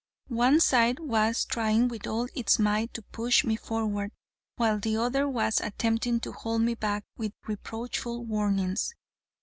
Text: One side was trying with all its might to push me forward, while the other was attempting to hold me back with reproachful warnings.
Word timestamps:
One 0.29 0.59
side 0.59 0.97
was 0.99 1.45
trying 1.45 1.87
with 1.87 2.07
all 2.07 2.25
its 2.33 2.57
might 2.57 2.91
to 2.95 3.03
push 3.03 3.43
me 3.45 3.55
forward, 3.55 4.11
while 4.55 4.79
the 4.79 4.97
other 4.97 5.29
was 5.29 5.61
attempting 5.61 6.19
to 6.21 6.31
hold 6.31 6.63
me 6.63 6.73
back 6.73 7.05
with 7.17 7.33
reproachful 7.45 8.25
warnings. 8.25 8.95